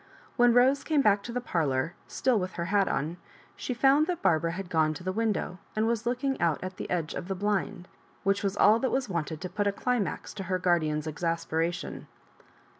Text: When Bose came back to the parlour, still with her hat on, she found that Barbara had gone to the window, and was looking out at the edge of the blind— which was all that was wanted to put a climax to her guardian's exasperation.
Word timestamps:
When 0.35 0.51
Bose 0.51 0.83
came 0.83 1.03
back 1.03 1.21
to 1.21 1.31
the 1.31 1.39
parlour, 1.39 1.93
still 2.07 2.39
with 2.39 2.53
her 2.53 2.65
hat 2.73 2.87
on, 2.87 3.17
she 3.55 3.71
found 3.75 4.07
that 4.07 4.23
Barbara 4.23 4.53
had 4.53 4.67
gone 4.67 4.95
to 4.95 5.03
the 5.03 5.11
window, 5.11 5.59
and 5.75 5.85
was 5.87 6.07
looking 6.07 6.41
out 6.41 6.57
at 6.63 6.77
the 6.77 6.89
edge 6.89 7.13
of 7.13 7.27
the 7.27 7.35
blind— 7.35 7.87
which 8.23 8.41
was 8.43 8.57
all 8.57 8.79
that 8.79 8.89
was 8.89 9.09
wanted 9.09 9.39
to 9.41 9.47
put 9.47 9.67
a 9.67 9.71
climax 9.71 10.33
to 10.33 10.43
her 10.45 10.57
guardian's 10.57 11.05
exasperation. 11.05 12.07